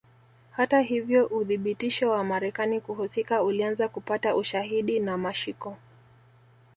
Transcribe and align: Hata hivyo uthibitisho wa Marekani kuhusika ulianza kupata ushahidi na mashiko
Hata 0.51 0.81
hivyo 0.81 1.25
uthibitisho 1.27 2.09
wa 2.09 2.23
Marekani 2.23 2.81
kuhusika 2.81 3.43
ulianza 3.43 3.87
kupata 3.87 4.35
ushahidi 4.35 4.99
na 4.99 5.17
mashiko 5.17 5.77